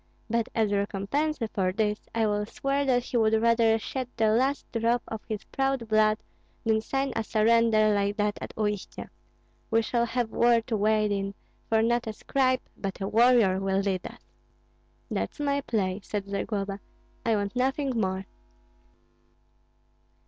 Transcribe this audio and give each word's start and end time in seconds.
But 0.31 0.49
as 0.55 0.73
recompense 0.73 1.37
for 1.53 1.71
this, 1.71 2.09
I 2.15 2.25
will 2.25 2.47
swear 2.47 2.85
that 2.85 3.03
he 3.03 3.17
would 3.17 3.35
rather 3.39 3.77
shed 3.77 4.09
the 4.17 4.29
last 4.29 4.65
drop 4.71 5.03
of 5.07 5.21
his 5.29 5.43
proud 5.43 5.87
blood 5.87 6.17
than 6.63 6.81
sign 6.81 7.13
a 7.15 7.23
surrender 7.23 7.93
like 7.93 8.17
that 8.17 8.39
at 8.41 8.51
Uistsie. 8.57 9.07
We 9.69 9.83
shall 9.83 10.07
have 10.07 10.31
war 10.31 10.59
to 10.61 10.75
wade 10.75 11.11
in; 11.11 11.35
for 11.69 11.83
not 11.83 12.07
a 12.07 12.13
scribe, 12.13 12.61
but 12.75 12.99
a 12.99 13.07
warrior, 13.07 13.59
will 13.59 13.81
lead 13.81 14.07
us." 14.07 14.33
"That's 15.11 15.39
my 15.39 15.61
play," 15.61 15.99
said 16.01 16.27
Zagloba, 16.27 16.79
"I 17.23 17.35
want 17.35 17.55
nothing 17.55 17.91
more. 17.91 18.25